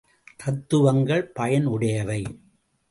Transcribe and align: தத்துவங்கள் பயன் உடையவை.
தத்துவங்கள் 0.37 1.27
பயன் 1.27 1.65
உடையவை. 1.65 2.21